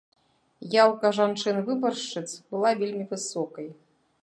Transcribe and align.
Яўка 0.83 1.11
жанчын-выбаршчыц 1.17 2.25
была 2.55 2.75
вельмі 2.83 3.05
высокай. 3.15 3.67